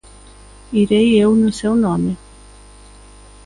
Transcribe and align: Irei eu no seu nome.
Irei 0.73 1.15
eu 1.23 1.35
no 1.35 1.51
seu 1.53 1.75
nome. 1.75 2.17